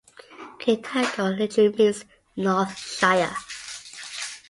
Kitago 0.57 1.37
literally 1.37 1.75
means 1.77 2.05
"north 2.35 2.75
shire". 2.75 3.35